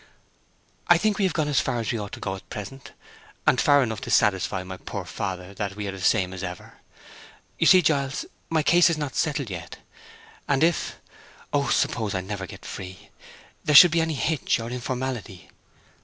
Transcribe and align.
"I 0.87 0.97
think 0.97 1.19
we 1.19 1.25
have 1.25 1.33
gone 1.35 1.47
as 1.47 1.59
far 1.59 1.77
as 1.77 1.91
we 1.91 1.99
ought 1.99 2.11
to 2.13 2.19
go 2.19 2.35
at 2.35 2.49
present—and 2.49 3.61
far 3.61 3.83
enough 3.83 4.01
to 4.01 4.09
satisfy 4.09 4.63
my 4.63 4.77
poor 4.77 5.05
father 5.05 5.53
that 5.53 5.75
we 5.75 5.87
are 5.87 5.91
the 5.91 6.01
same 6.01 6.33
as 6.33 6.41
ever. 6.41 6.79
You 7.59 7.67
see, 7.67 7.83
Giles, 7.83 8.25
my 8.49 8.63
case 8.63 8.89
is 8.89 8.97
not 8.97 9.13
settled 9.15 9.51
yet, 9.51 9.77
and 10.47 10.63
if—Oh, 10.63 11.69
suppose 11.69 12.15
I 12.15 12.21
never 12.21 12.47
get 12.47 12.65
free!—there 12.65 13.75
should 13.75 13.91
be 13.91 14.01
any 14.01 14.15
hitch 14.15 14.59
or 14.59 14.71
informality!" 14.71 15.51